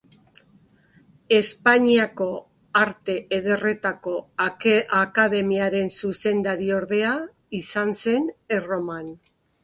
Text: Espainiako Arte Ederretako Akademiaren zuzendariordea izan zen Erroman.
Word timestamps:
Espainiako 1.39 2.29
Arte 2.79 3.17
Ederretako 3.37 4.13
Akademiaren 4.45 5.93
zuzendariordea 6.05 7.11
izan 7.59 7.93
zen 8.05 8.27
Erroman. 8.59 9.13